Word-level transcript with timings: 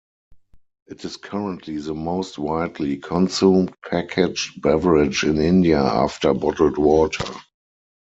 It 0.87 1.05
is 1.05 1.17
currently 1.17 1.77
the 1.77 1.93
most 1.93 2.39
widely 2.39 2.97
consumed 2.97 3.75
packaged 3.87 4.59
beverage 4.59 5.23
in 5.23 5.37
India, 5.39 5.77
after 5.79 6.33
bottled 6.33 6.79
water. 6.79 7.31